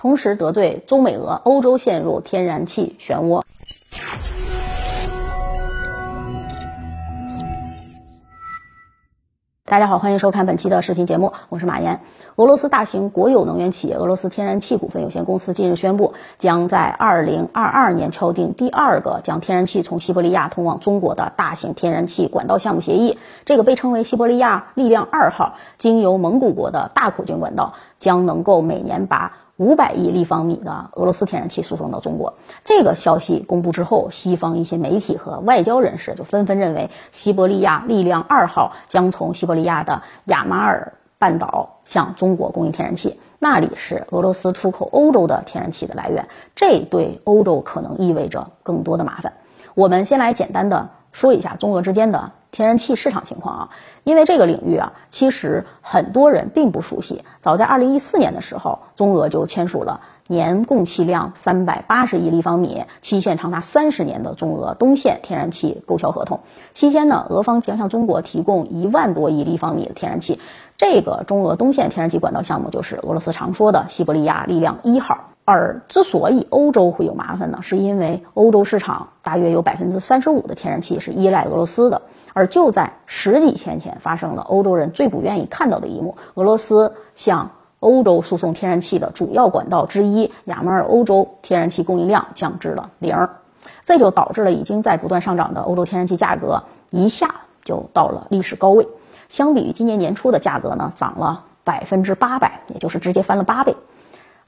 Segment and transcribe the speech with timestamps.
[0.00, 3.42] 同时得罪中美俄，欧洲陷入天然气漩涡。
[9.64, 12.00] 大家好，欢迎收看本期的视频节目，我是马岩。
[12.36, 23.18] 俄罗斯大型国有能源企业俄罗斯天然气股份有限公司近日宣布，将在二零二二年敲定第二个将天然气从西伯利亚通往中国的大型天然气管道项目协议。
[23.44, 29.32] 这个被称为西伯利亚力量二号，经由蒙古国的大口径管道，将能够每年把。
[29.58, 32.34] 五百亿立方米的俄罗斯天然气输送到中国。
[32.64, 46.28] 这个消息公布之后，西方一些媒体和外交人士就纷纷认为，西伯利亚力量二号将从西伯利亚的亚马尔半岛向中国供应天然气，那里是俄罗斯出口欧洲的天然气的来源。
[46.54, 49.32] 这对欧洲可能意味着更多的麻烦。
[49.74, 52.32] 我们先来简单的说一下中俄之间的。
[52.50, 53.68] 天然气市场情况啊，
[54.04, 57.22] 因为这个领域啊，其实很多人并不熟悉。
[57.40, 66.40] 早在二零一四年的时候，中俄就签署了年供气量三百八十亿立方米、期限长达三十年的中俄东线天然气购销合同。
[66.72, 70.40] 期间呢，俄方将向中国提供一万多亿立方米的天然气。
[70.78, 75.32] 这个中俄东线天然气管道项目就是俄罗斯常说的西伯利亚力量一号。
[75.50, 82.02] 而之所以欧洲会有麻烦呢，是因为欧洲市场大约有百分之三十五的天然气是依赖俄罗斯的。
[82.34, 93.30] 而就在十几天前，发生了欧洲人最不愿意看到的一幕：俄罗斯向欧洲输送天然气的主要管道之一亚马尔欧洲天然气供应量降至了零，
[93.86, 98.86] 这就导致了已经在不断上涨的欧洲天然气价格一下就到了历史高位。
[99.28, 103.74] 相比于今年年初的价格呢，涨了百分之八百，也就是直接翻了八倍。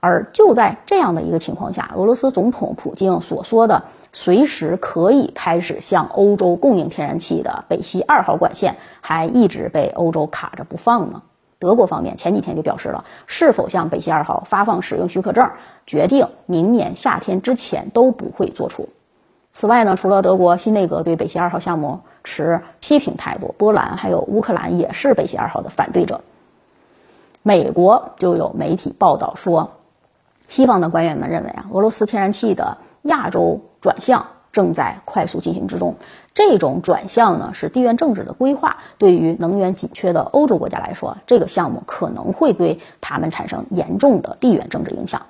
[0.00, 3.82] 而就在这样的一个情况下，俄罗斯总统普京所说的。
[4.12, 11.22] 随时可以开始向欧洲供应天然气的北溪二号管线，还一直被欧洲卡着不放呢。
[11.60, 15.48] 德国方面前几天就表示了，是否向北溪二号发放使用许可证，
[15.86, 18.88] 决定明年夏天之前都不会做出。
[19.52, 26.20] 此外呢，除了德国新内阁对北溪二号项目持批评态度，波兰还有乌克兰也是北溪二号的反对者。
[27.44, 29.70] 美国就有媒体报道说，
[30.50, 33.62] 西方的官员们认为啊，俄罗斯天然气的亚洲。
[33.80, 35.94] 转向正在快速进行之中，
[36.34, 38.76] 这种转向呢是地缘政治的规划。
[38.98, 45.22] 对于能源紧缺的欧洲国家来说，这个项目可能会对他们产生严重的地缘政治影响。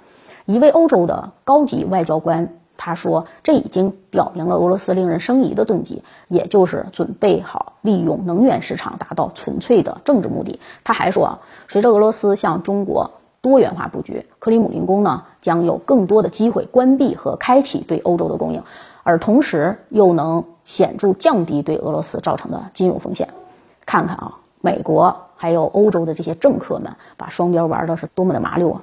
[0.46, 11.38] 一位欧洲的高级外交官他说：“这已经表明了俄罗斯令人生疑的动机，也就是准备好利用能源市场达到纯粹的政治目的。”他还说
[11.70, 18.62] ：“随着俄罗斯向中国。”多元化布局，克里姆林宫呢将有更多的机会关闭和开启对欧洲的供应，
[19.02, 23.30] 而同时又能显著降低对俄罗斯造成的金融风险。
[23.86, 28.82] 看看啊，美国还有欧洲的这些政客们把双标玩的是多么的麻溜啊！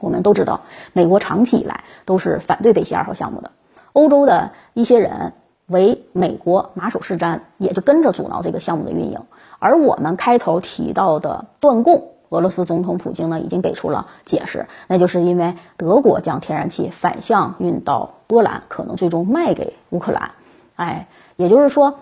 [0.00, 0.62] 我们都知道，
[0.94, 3.50] 美国长期以来都是反对北溪二号项目的，
[3.92, 5.34] 欧洲的一些人
[5.66, 9.20] 为美国马首是瞻，也就跟着阻挠这个项目的运营。
[9.58, 12.13] 而我们开头提到的断供。
[12.34, 20.32] 俄罗斯总统普京呢已经给出了解释，那就是因为德国将天然气反向运到波兰，可能最终卖给乌克兰。
[20.74, 21.06] 哎，
[21.36, 22.00] 也就是说，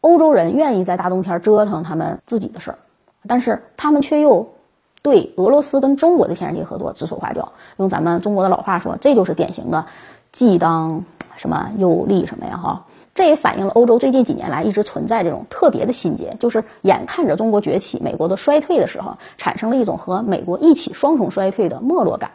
[0.00, 2.78] 欧洲人愿意在大冬天折腾他们自己的事儿，
[3.28, 4.48] 但是他们却又
[5.00, 7.52] 对俄罗斯跟中国的天然气合作指手画脚。
[7.76, 9.86] 用咱们中国的老话说，这就是典型的
[10.32, 11.04] 既当
[11.36, 12.56] 什么又立什么呀？
[12.56, 12.84] 哈。
[13.18, 22.30] 这也反映了欧洲最近几年来一直存在这种特别的心结，就是眼看着中国崛起，美国的衰退的时候，产生了一种和美国一起双重衰退的没落感。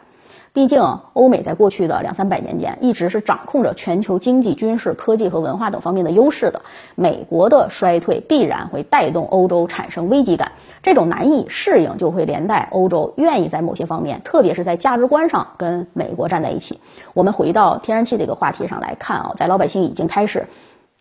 [0.52, 6.60] 毕竟，欧美在过去的两三百年间一直是掌控着全球经济、军事、科技和文化等方面的优势的。
[6.94, 10.52] 美国的衰退必然会带动欧洲产生危机感，
[10.82, 16.78] 这种难以适应就会连带欧洲愿意在某些方面，特别是在价值观上跟美国站在一起。
[17.14, 20.46] 我们回到天然气这个话题上来看啊，在老百姓已经开始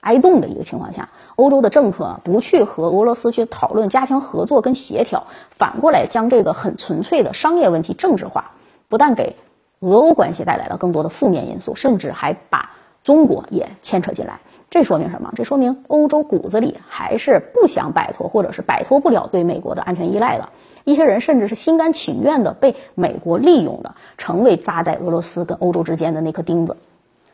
[0.03, 5.25] 挨冻的一个情况下，欧洲的政客不去和俄罗斯去讨论加强合作跟协调，
[5.57, 8.51] 反过来将这个很纯粹的商业问题政治化。
[8.89, 9.37] 不但给
[9.79, 12.71] 俄欧关系带来了更多的负面因素，甚至还把
[13.03, 14.39] 中国也牵扯进来。
[14.69, 15.31] 这说明什么？
[15.35, 20.49] 这说明欧洲骨子里还是不想摆脱，或者是摆脱不了对美国的安全依赖的。
[20.83, 26.75] 一些人甚至是心甘情愿的被美国利用的，成为扎在俄罗斯跟欧洲之间的那颗钉子。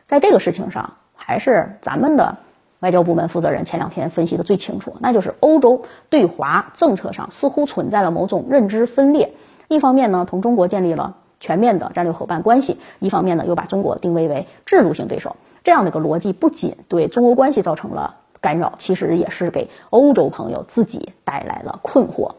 [0.06, 2.36] 在这个事情上，还是咱们的
[2.80, 9.32] 外交部门负责人前两天分析的最清楚，那就是欧洲对华政策上似乎存在了某种认知分裂。
[9.68, 11.16] 一方面呢，同中国建立了。
[11.42, 22.32] 全面的战略伙伴关系，一方面呢又把中国定位为制度性对手，这样的一个逻辑不仅对中欧关系造成了干扰，其实也是给欧洲朋友自己带来了困惑。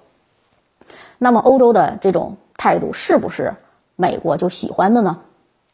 [1.17, 3.55] 那么欧洲的这种态度是不是
[3.95, 5.17] 美国就喜欢的呢？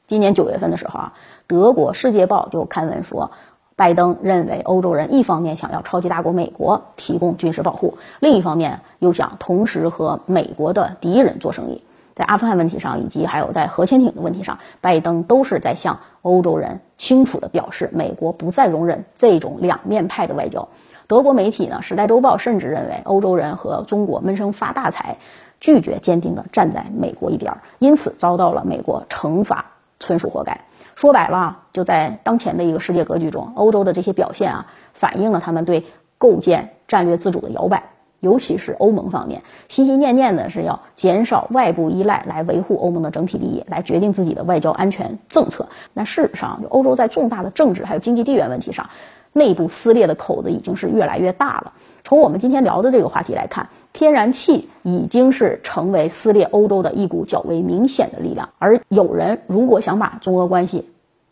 [0.08, 1.14] 今年九月份的时候啊，
[1.48, 3.32] 德国《世界报》就刊文说，
[3.78, 11.84] 拜登认为欧洲人一方面想要超级大国美国提供军事保护，另一方面又想同时和美国的敌人做生意。
[12.16, 20.70] 在阿富汗问题上，以及还有在核潜艇的问题上，拜登都是在向欧洲人清楚地表示，美国不再容忍这种两面派的外交。
[21.06, 25.18] 德国媒体呢，《时代周报》甚至认为，欧洲人和中国闷声发大财，
[25.60, 29.66] 拒绝坚定地站在美国一边，因此遭到了美国惩罚，
[30.00, 30.62] 纯属活该。
[30.98, 35.86] 说白了，就在当前的一个世界格局中，欧洲的这些表现啊，反映了他们对
[36.18, 37.84] 构建战略自主的摇摆。
[38.20, 45.70] 尤其是欧盟方面，心心念念的是要减少外部依赖，来维护欧盟的整体利益，来决定自己的外交安全政策。
[45.94, 48.90] 那事实上，就欧洲在重大的政治还有经济地缘问题上，
[49.38, 51.74] 内部撕裂的口子已经是越来越大了。
[52.04, 58.50] 从我们今天聊的这个话题来看，天然气已经是成为撕裂欧洲的一股较为明显的力量。
[58.60, 60.90] 而有人如果想把中俄关系，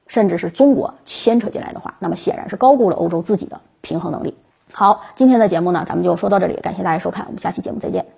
[0.07, 4.35] 甚至是中国牵扯进来的话，那么显然是高估了欧洲自己的平衡能力。
[4.71, 8.15] 好，今天的节目呢，咱们就说到这里，感谢大家收看，我们下期节目再见。